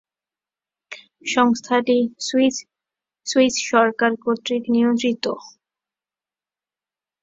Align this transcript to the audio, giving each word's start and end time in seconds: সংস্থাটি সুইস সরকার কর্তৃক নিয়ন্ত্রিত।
সংস্থাটি 1.25 1.97
সুইস 3.27 3.55
সরকার 3.69 4.11
কর্তৃক 4.23 4.63
নিয়ন্ত্রিত। 4.73 5.25